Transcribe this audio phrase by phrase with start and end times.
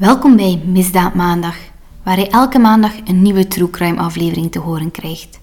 [0.00, 1.56] Welkom bij Misdaad Maandag,
[2.02, 5.40] waar je elke maandag een nieuwe True Crime aflevering te horen krijgt.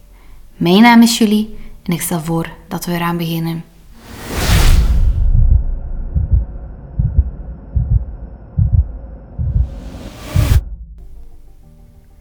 [0.56, 3.64] Mijn naam is Julie en ik stel voor dat we eraan beginnen.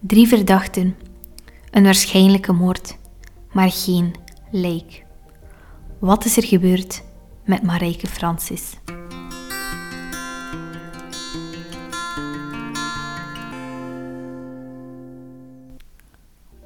[0.01, 0.97] Drie verdachten.
[1.71, 2.97] Een waarschijnlijke moord,
[3.53, 4.15] maar geen
[4.51, 5.05] lijk.
[5.99, 7.03] Wat is er gebeurd
[7.45, 8.77] met Marijke Francis?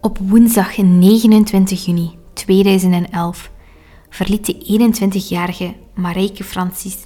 [0.03, 3.51] Op woensdag 29 juni 2011
[4.09, 6.97] verliet de 21-jarige Marijke Francis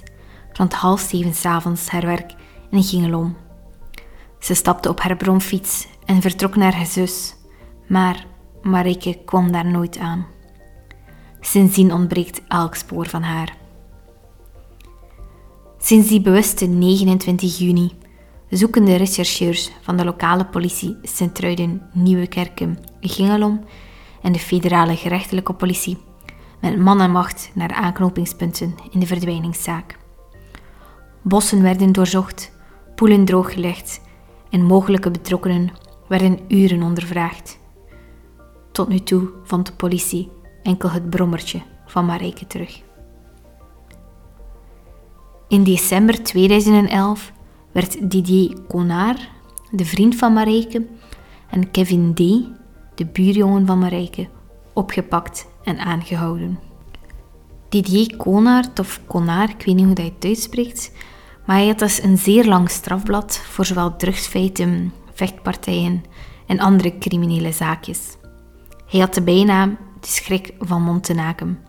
[0.53, 2.35] rond half zeven s'avonds haar werk
[2.71, 3.35] en ging om.
[4.39, 7.35] Ze stapte op haar bromfiets en vertrok naar haar zus,
[7.87, 8.25] maar
[8.61, 10.25] Marijke kwam daar nooit aan.
[11.39, 13.57] Sindsdien ontbreekt elk spoor van haar.
[15.77, 17.91] Sinds die bewuste 29 juni
[18.49, 23.63] zoeken de rechercheurs van de lokale politie Sint-Truiden, Nieuwekerken, Gingelom
[24.21, 25.97] en de federale gerechtelijke politie
[26.61, 29.97] met man en macht naar aanknopingspunten in de verdwijningszaak.
[31.21, 32.51] Bossen werden doorzocht,
[32.95, 34.01] poelen drooggelegd
[34.49, 35.71] en mogelijke betrokkenen
[36.07, 37.59] werden uren ondervraagd.
[38.71, 40.31] Tot nu toe vond de politie
[40.63, 42.81] enkel het brommertje van Marijke terug.
[45.47, 47.33] In december 2011
[47.75, 49.29] werd Didier Conard,
[49.71, 50.85] de vriend van Marijke,
[51.49, 52.19] en Kevin D.,
[52.97, 54.27] de buurjongen van Marijke,
[54.73, 56.59] opgepakt en aangehouden.
[57.69, 60.91] Didier Conard, of Conard, ik weet niet hoe hij het uitspreekt,
[61.45, 66.03] maar hij had dus een zeer lang strafblad voor zowel drugsfeiten, vechtpartijen
[66.47, 68.17] en andere criminele zaakjes.
[68.87, 71.59] Hij had de bijnaam de schrik van Montenaken.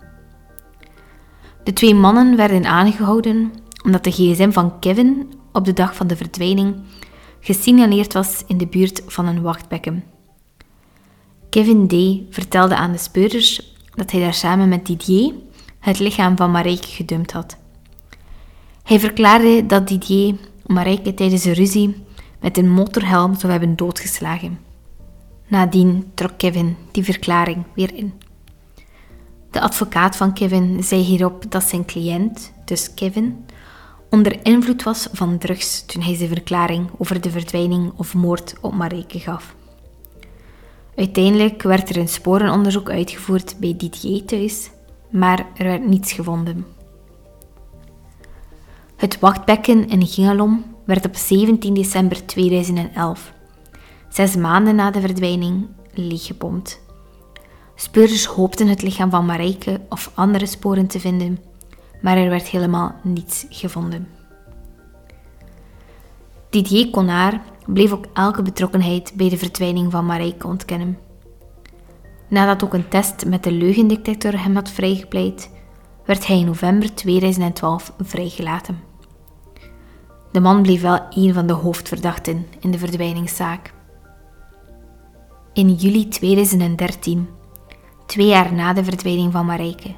[1.64, 3.52] De twee mannen werden aangehouden
[3.84, 6.74] omdat de gsm van Kevin op de dag van de verdwijning
[7.40, 10.04] gesignaleerd was in de buurt van een wachtbekken.
[11.48, 11.94] Kevin D.
[12.34, 15.34] vertelde aan de speurders dat hij daar samen met Didier
[15.80, 17.56] het lichaam van Marijke gedumpt had.
[18.82, 20.34] Hij verklaarde dat Didier
[20.66, 22.04] Marijke tijdens een ruzie
[22.40, 24.58] met een motorhelm zou hebben doodgeslagen.
[25.46, 28.12] Nadien trok Kevin die verklaring weer in.
[29.50, 33.44] De advocaat van Kevin zei hierop dat zijn cliënt, dus Kevin,
[34.10, 38.74] onder invloed was van drugs toen hij zijn verklaring over de verdwijning of moord op
[38.74, 39.54] Marijke gaf.
[40.96, 44.70] Uiteindelijk werd er een sporenonderzoek uitgevoerd bij Didier thuis,
[45.10, 46.66] maar er werd niets gevonden.
[48.96, 53.32] Het wachtbekken in Gingalom werd op 17 december 2011,
[54.08, 56.80] zes maanden na de verdwijning, leeggepompt.
[57.74, 61.38] Speurders hoopten het lichaam van Marijke of andere sporen te vinden,
[62.00, 64.08] maar er werd helemaal niets gevonden.
[66.50, 70.98] Didier Conard bleef ook elke betrokkenheid bij de verdwijning van Marijke ontkennen.
[72.28, 75.50] Nadat ook een test met de leugendetector hem had vrijgepleit,
[76.04, 78.80] werd hij in november 2012 vrijgelaten.
[80.32, 83.72] De man bleef wel een van de hoofdverdachten in de verdwijningszaak.
[85.52, 87.28] In juli 2013,
[88.06, 89.94] twee jaar na de verdwijning van Marijke,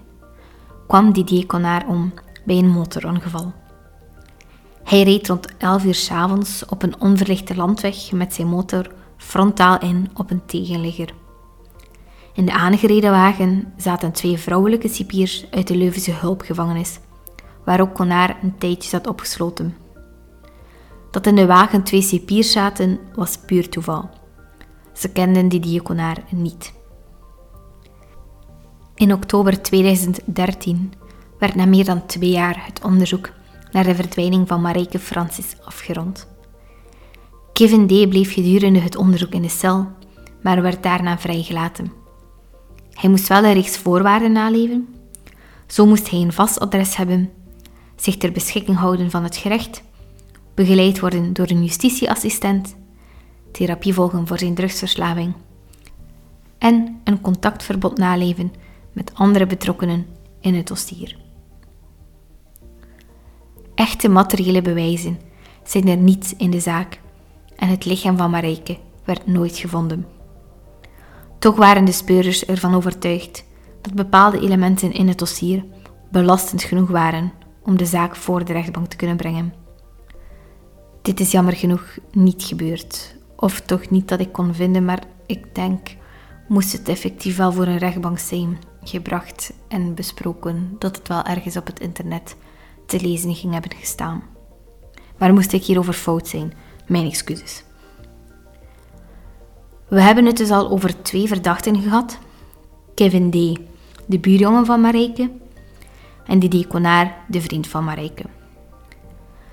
[0.89, 2.13] kwam Didier Conard om
[2.45, 3.53] bij een motorongeval.
[4.85, 9.79] Hij reed rond 11 uur s avonds op een onverlichte landweg met zijn motor frontaal
[9.79, 11.15] in op een tegenligger.
[12.35, 16.99] In de aangereden wagen zaten twee vrouwelijke cipiers uit de Leuvense hulpgevangenis,
[17.65, 19.77] waar ook Conard een tijdje zat opgesloten.
[21.11, 24.11] Dat in de wagen twee cipiers zaten was puur toeval.
[24.93, 26.77] Ze kenden Didier Conard niet.
[28.99, 30.93] In oktober 2013
[31.39, 33.31] werd na meer dan twee jaar het onderzoek
[33.71, 36.29] naar de verdwijning van Marijke Francis afgerond.
[37.53, 38.09] Kevin D.
[38.09, 39.87] bleef gedurende het onderzoek in de cel,
[40.43, 41.93] maar werd daarna vrijgelaten.
[42.93, 44.89] Hij moest wel de rechtsvoorwaarden naleven.
[45.67, 47.31] Zo moest hij een vast adres hebben,
[47.97, 49.83] zich ter beschikking houden van het gerecht,
[50.55, 52.77] begeleid worden door een justitieassistent,
[53.53, 55.35] therapie volgen voor zijn drugsverslaving
[56.59, 58.53] en een contactverbod naleven
[58.99, 60.07] met andere betrokkenen
[60.41, 61.17] in het dossier.
[63.75, 65.19] Echte materiële bewijzen
[65.65, 67.01] zijn er niet in de zaak
[67.57, 70.07] en het lichaam van Marijke werd nooit gevonden.
[71.39, 73.45] Toch waren de speurders ervan overtuigd
[73.81, 75.65] dat bepaalde elementen in het dossier
[76.11, 79.55] belastend genoeg waren om de zaak voor de rechtbank te kunnen brengen.
[81.03, 85.55] Dit is jammer genoeg niet gebeurd, of toch niet dat ik kon vinden, maar ik
[85.55, 85.89] denk,
[86.49, 91.57] moest het effectief wel voor een rechtbank zijn gebracht en besproken, dat het wel ergens
[91.57, 92.37] op het internet
[92.87, 94.23] te lezen ging hebben gestaan.
[95.19, 96.53] Maar moest ik hierover fout zijn,
[96.87, 97.65] Mijn excuses.
[99.89, 102.19] We hebben het dus al over twee verdachten gehad.
[102.95, 103.61] Kevin D.,
[104.07, 105.31] de buurjongen van Marijke,
[106.27, 108.25] en Didier Conaar, de vriend van Marijke.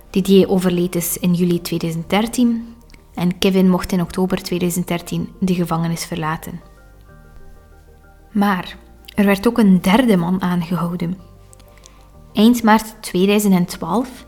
[0.09, 2.75] Didier overleed dus in juli 2013
[3.13, 6.61] en Kevin mocht in oktober 2013 de gevangenis verlaten.
[8.31, 8.77] Maar
[9.15, 11.17] er werd ook een derde man aangehouden.
[12.33, 14.25] Eind maart 2012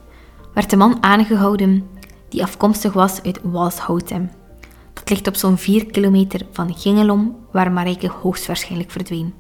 [0.54, 1.88] werd de man aangehouden
[2.30, 4.32] die afkomstig was uit Walshoutem.
[4.94, 9.34] Dat ligt op zo'n 4 kilometer van Gingelom, waar Marijke hoogstwaarschijnlijk verdween.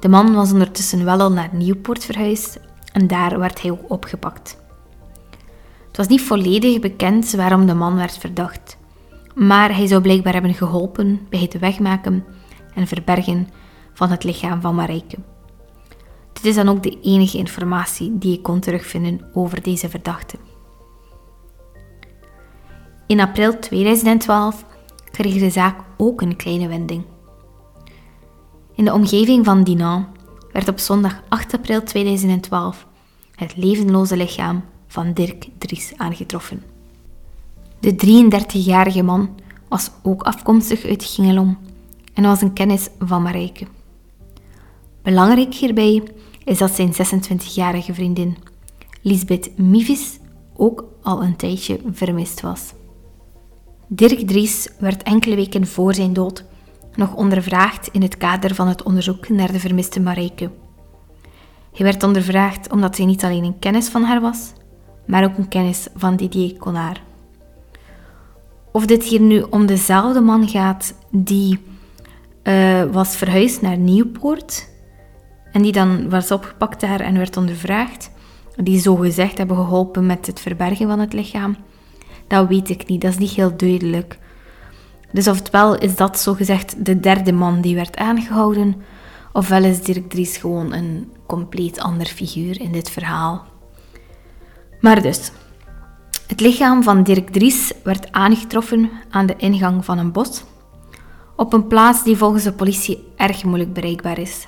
[0.00, 2.60] De man was ondertussen wel al naar Nieuwpoort verhuisd
[2.92, 4.62] en daar werd hij ook opgepakt.
[5.86, 8.78] Het was niet volledig bekend waarom de man werd verdacht,
[9.34, 12.24] maar hij zou blijkbaar hebben geholpen bij het wegmaken
[12.74, 13.48] en verbergen
[13.94, 15.16] van het lichaam van Marijke.
[16.32, 20.36] Dit is dan ook de enige informatie die ik kon terugvinden over deze verdachte.
[23.06, 24.64] In april 2012
[25.10, 27.04] kreeg de zaak ook een kleine wending.
[28.74, 30.06] In de omgeving van Dinan
[30.52, 32.86] werd op zondag 8 april 2012
[33.34, 36.62] het levenloze lichaam van Dirk Dries aangetroffen.
[37.80, 39.30] De 33-jarige man
[39.68, 41.58] was ook afkomstig uit Gingelom
[42.12, 43.66] en was een kennis van Marijke.
[45.04, 46.02] Belangrijk hierbij
[46.44, 48.36] is dat zijn 26-jarige vriendin,
[49.02, 50.18] Lisbeth Mivis,
[50.56, 52.72] ook al een tijdje vermist was.
[53.86, 56.44] Dirk Dries werd enkele weken voor zijn dood
[56.94, 60.50] nog ondervraagd in het kader van het onderzoek naar de vermiste Marijke.
[61.72, 64.52] Hij werd ondervraagd omdat hij niet alleen een kennis van haar was,
[65.06, 67.00] maar ook een kennis van Didier Collard.
[68.72, 71.58] Of dit hier nu om dezelfde man gaat die
[72.42, 74.72] uh, was verhuisd naar Nieuwpoort
[75.54, 78.10] en die dan was opgepakt daar en werd ondervraagd,
[78.56, 81.56] die zo gezegd hebben geholpen met het verbergen van het lichaam,
[82.26, 84.18] dat weet ik niet, dat is niet heel duidelijk.
[85.12, 88.82] Dus oftewel is dat zogezegd de derde man die werd aangehouden,
[89.32, 93.44] ofwel is Dirk Dries gewoon een compleet ander figuur in dit verhaal.
[94.80, 95.32] Maar dus,
[96.26, 100.44] het lichaam van Dirk Dries werd aangetroffen aan de ingang van een bos,
[101.36, 104.46] op een plaats die volgens de politie erg moeilijk bereikbaar is.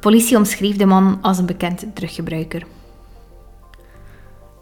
[0.00, 2.66] Politie omschreef de man als een bekend druggebruiker.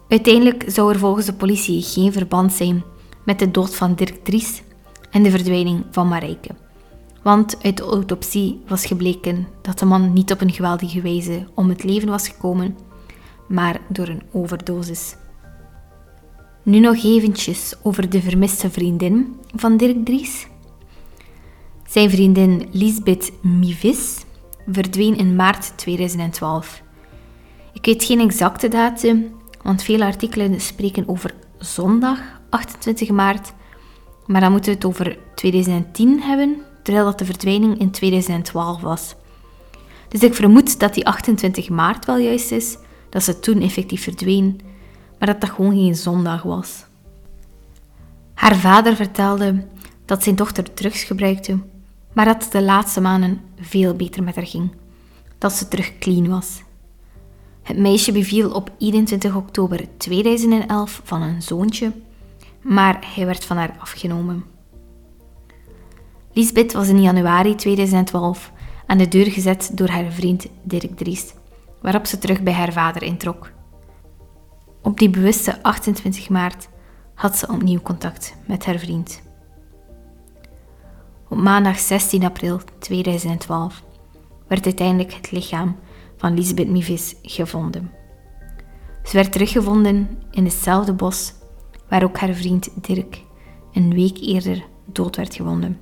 [0.07, 2.83] Uiteindelijk zou er volgens de politie geen verband zijn
[3.25, 4.61] met de dood van Dirk Dries
[5.11, 6.49] en de verdwijning van Marijke.
[7.23, 11.69] Want uit de autopsie was gebleken dat de man niet op een geweldige wijze om
[11.69, 12.77] het leven was gekomen,
[13.47, 15.15] maar door een overdosis.
[16.63, 20.47] Nu nog eventjes over de vermiste vriendin van Dirk Dries.
[21.87, 24.27] Zijn vriendin Lisbeth Mivis
[24.71, 26.81] verdween in maart 2012.
[27.73, 29.31] Ik weet geen exacte datum,
[29.63, 32.19] want veel artikelen spreken over zondag
[32.49, 33.53] 28 maart,
[34.25, 39.15] maar dan moeten we het over 2010 hebben, terwijl dat de verdwijning in 2012 was.
[40.07, 42.77] Dus ik vermoed dat die 28 maart wel juist is,
[43.09, 44.61] dat ze toen effectief verdween,
[45.19, 46.85] maar dat dat gewoon geen zondag was.
[48.33, 49.67] Haar vader vertelde
[50.05, 51.59] dat zijn dochter drugs gebruikte,
[52.19, 54.71] maar dat het de laatste maanden veel beter met haar ging.
[55.37, 56.63] Dat ze terug clean was.
[57.63, 61.91] Het meisje beviel op 21 oktober 2011 van een zoontje,
[62.61, 64.43] maar hij werd van haar afgenomen.
[66.33, 68.51] Lisbeth was in januari 2012
[68.85, 71.33] aan de deur gezet door haar vriend Dirk Dries,
[71.81, 73.51] waarop ze terug bij haar vader introk.
[74.81, 76.69] Op die bewuste 28 maart
[77.13, 79.28] had ze opnieuw contact met haar vriend.
[81.29, 83.83] Op maandag 16 april 2012
[84.47, 85.75] werd uiteindelijk het lichaam
[86.17, 87.91] van Lisbeth Mivis gevonden.
[89.03, 91.33] Ze werd teruggevonden in hetzelfde bos
[91.89, 93.23] waar ook haar vriend Dirk
[93.73, 95.79] een week eerder dood werd gevonden.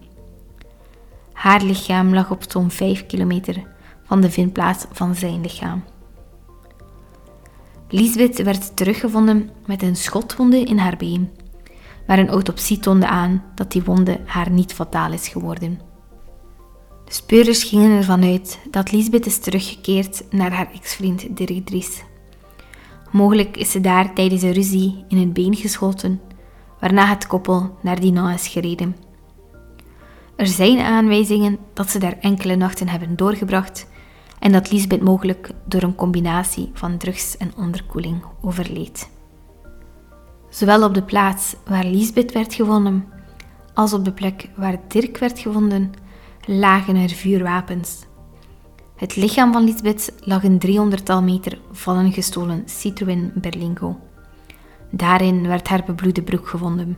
[1.33, 3.63] Haar lichaam lag op zo'n 5 kilometer
[4.03, 5.83] van de vindplaats van zijn lichaam.
[7.89, 11.29] Lisbeth werd teruggevonden met een schotwonde in haar been,
[12.07, 15.79] maar een autopsie toonde aan dat die wonde haar niet fataal is geworden.
[17.05, 22.03] De speurders gingen ervan uit dat Lisbeth is teruggekeerd naar haar ex-vriend Dirk Dries.
[23.11, 26.21] Mogelijk is ze daar tijdens een ruzie in het been geschoten,
[26.79, 28.95] waarna het koppel naar Dinant is gereden.
[30.35, 33.87] Er zijn aanwijzingen dat ze daar enkele nachten hebben doorgebracht
[34.39, 39.09] en dat Lisbeth mogelijk door een combinatie van drugs en onderkoeling overleed.
[40.57, 43.05] Zowel op de plaats waar Lisbeth werd gevonden,
[43.73, 45.91] als op de plek waar Dirk werd gevonden,
[46.45, 48.05] lagen er vuurwapens.
[48.95, 53.99] Het lichaam van Lisbeth lag een driehonderdtal meter van een gestolen Citroën Berlingo.
[54.91, 56.97] Daarin werd haar bebloede broek gevonden.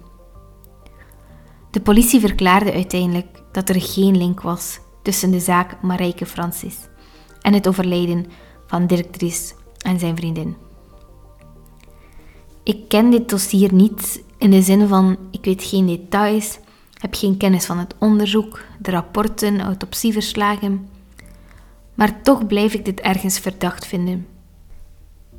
[1.71, 6.77] De politie verklaarde uiteindelijk dat er geen link was tussen de zaak Marijke Francis
[7.41, 8.25] en het overlijden
[8.67, 10.68] van Dirk Dries en zijn vriendin.
[12.69, 16.59] Ik ken dit dossier niet in de zin van ik weet geen details,
[16.93, 20.89] heb geen kennis van het onderzoek, de rapporten, autopsieverslagen,
[21.93, 24.27] maar toch blijf ik dit ergens verdacht vinden.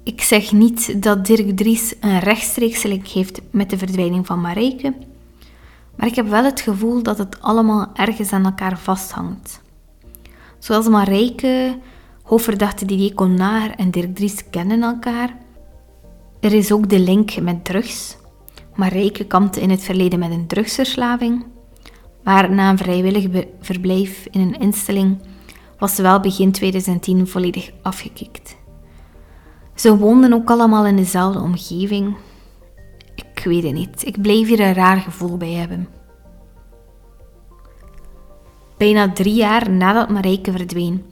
[0.03, 4.95] Ik zeg niet dat Dirk Dries een rechtstreekse link heeft met de verdwijning van Marijke,
[5.97, 9.61] maar ik heb wel het gevoel dat het allemaal ergens aan elkaar vasthangt.
[10.59, 11.79] Zoals Marijke,
[12.23, 15.49] hoofdverdachte Didier Connard en Dirk Dries kennen elkaar.
[16.41, 18.17] Er is ook de link met drugs.
[18.75, 21.45] Marijke kampte in het verleden met een drugsverslaving,
[22.25, 25.19] maar na een vrijwillig verblijf in een instelling
[25.79, 28.57] was ze wel begin 2010 volledig afgekikt.
[29.75, 32.17] Ze woonden ook allemaal in dezelfde omgeving.
[33.15, 35.89] Ik weet het niet, ik bleef hier een raar gevoel bij hebben.
[38.77, 41.05] Bijna drie jaar nadat Marijke verdween,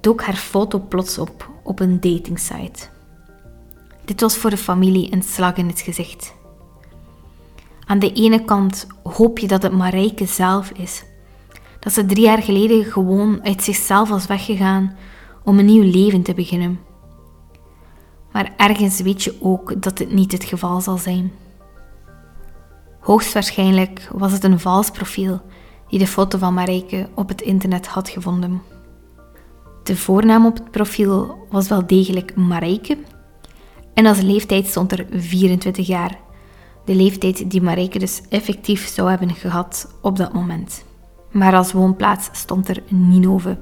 [0.00, 2.93] dook haar foto plots op op een datingsite.
[4.04, 6.34] Dit was voor de familie een slag in het gezicht.
[7.86, 11.04] Aan de ene kant hoop je dat het Marijke zelf is.
[11.80, 14.96] Dat ze drie jaar geleden gewoon uit zichzelf was weggegaan
[15.44, 16.80] om een nieuw leven te beginnen.
[18.32, 21.32] Maar ergens weet je ook dat dit niet het geval zal zijn.
[23.00, 25.40] Hoogstwaarschijnlijk was het een vals profiel
[25.88, 28.62] die de foto van Marijke op het internet had gevonden.
[29.82, 32.98] De voornaam op het profiel was wel degelijk Marijke
[33.94, 36.18] en als leeftijd stond er 24 jaar.
[36.84, 40.84] De leeftijd die Marijke dus effectief zou hebben gehad op dat moment.
[41.30, 43.58] Maar als woonplaats stond er Ninove.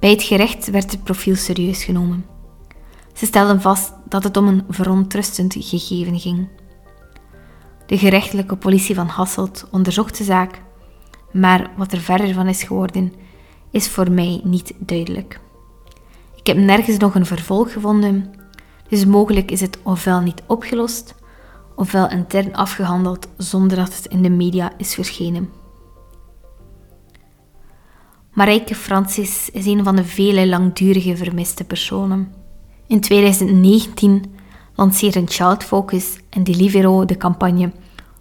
[0.00, 2.24] Bij het gerecht werd het profiel serieus genomen.
[3.12, 6.48] Ze stelden vast dat het om een verontrustend gegeven ging.
[7.86, 10.62] De gerechtelijke politie van Hasselt onderzocht de zaak,
[11.32, 13.12] maar wat er verder van is geworden,
[13.70, 15.40] is voor mij niet duidelijk.
[16.36, 18.37] Ik heb nergens nog een vervolg gevonden,
[18.88, 21.14] dus mogelijk is het ofwel niet opgelost,
[21.74, 25.50] ofwel intern afgehandeld zonder dat het in de media is verschenen.
[28.32, 32.32] Marijke Francis is een van de vele langdurige vermiste personen.
[32.86, 34.34] In 2019
[34.74, 37.72] lanceerden Child Focus en Deliveroo de campagne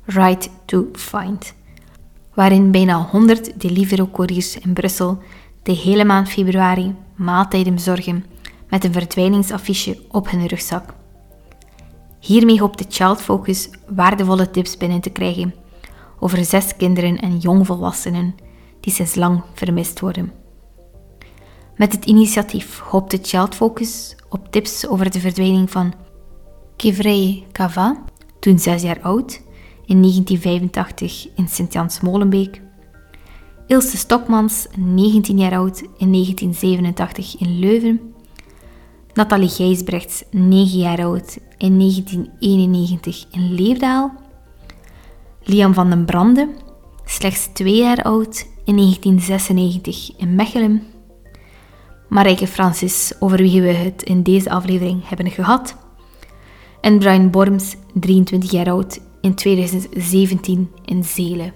[0.06, 1.54] Right to Find,
[2.34, 5.18] waarin bijna 100 Deliveroo-couriers in Brussel
[5.64, 8.26] de hele maand februari maaltijden bezorgen
[8.70, 10.94] met een verdwijningsaffiche op hun rugzak.
[12.20, 15.54] Hiermee hoopt de Child Focus waardevolle tips binnen te krijgen
[16.20, 18.36] over zes kinderen en jongvolwassenen
[18.80, 20.32] die sinds lang vermist worden.
[21.76, 25.94] Met het initiatief hoopt de Child Focus op tips over de verdwijning van
[26.76, 28.04] Kivrey Kava,
[28.40, 29.42] toen zes jaar oud,
[29.86, 32.62] in 1985 in Sint-Jans-Molenbeek.
[33.68, 38.14] Ilse Stokmans, 19 jaar oud, in 1987 in Leuven.
[39.18, 44.12] Nathalie Gijsbrechts, 9 jaar oud, in 1991 in Leefdaal.
[45.44, 46.50] Liam van den Brande,
[47.06, 50.84] slechts 2 jaar oud, in 1996 in Mechelen.
[52.10, 55.76] Marijke Francis, over wie we het in deze aflevering hebben gehad.
[56.82, 61.54] En Brian Borms, 23 jaar oud, in 2017 in Zelen.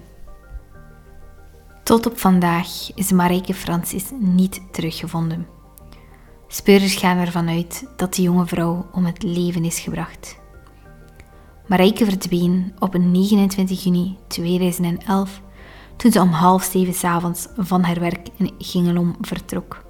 [1.83, 5.60] Tot op vandaag is Marijke Francis niet teruggevonden.
[6.53, 10.39] Speurders gaan ervan uit dat de jonge vrouw om het leven is gebracht.
[11.67, 15.41] Marijke verdween op 29 juni 2011
[15.97, 19.83] toen ze om half zeven s'avonds van haar werk in Gingelom vertrok.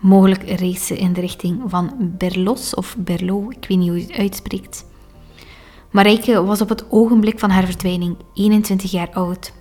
[0.00, 4.06] Mogelijk reed ze in de richting van Berlos of Berlo, ik weet niet hoe je
[4.06, 4.84] het uitspreekt.
[5.90, 9.52] Marijke was op het ogenblik van haar verdwijning 21 jaar oud.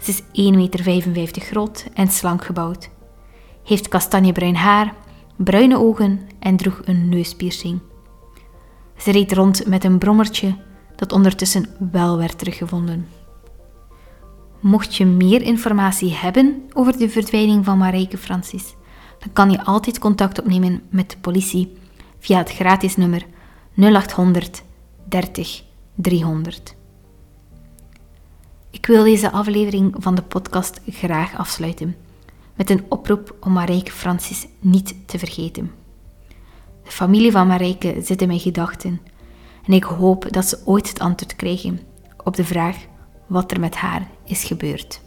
[0.00, 2.90] Ze is 1,55 meter groot en slank gebouwd.
[3.64, 4.94] Heeft kastanjebruin haar,
[5.36, 7.80] bruine ogen en droeg een neuspiercing.
[8.96, 10.56] Ze reed rond met een brommertje
[10.96, 13.08] dat ondertussen wel werd teruggevonden.
[14.60, 18.74] Mocht je meer informatie hebben over de verdwijning van Marijke Francis,
[19.18, 21.72] dan kan je altijd contact opnemen met de politie
[22.18, 23.26] via het gratis nummer
[23.74, 24.62] 0800
[25.08, 25.62] 30
[25.94, 26.74] 300.
[28.70, 32.05] Ik wil deze aflevering van de podcast graag afsluiten
[32.56, 35.70] met een oproep om Marijke Francis niet te vergeten.
[36.84, 39.00] De familie van Marijke zit in mijn gedachten
[39.64, 41.80] en ik hoop dat ze ooit het antwoord krijgen
[42.24, 42.76] op de vraag
[43.26, 45.04] wat er met haar is gebeurd.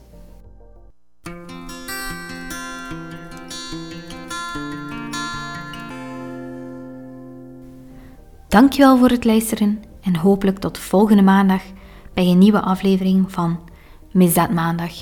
[8.48, 11.62] Dankjewel voor het luisteren en hopelijk tot volgende maandag
[12.13, 13.60] bij een nieuwe aflevering van
[14.12, 14.94] Misdaad Maandag.